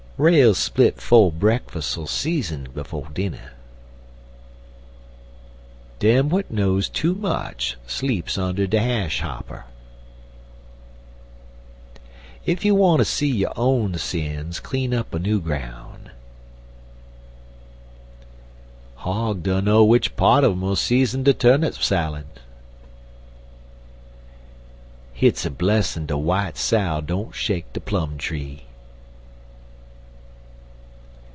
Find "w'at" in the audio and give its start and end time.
6.29-6.51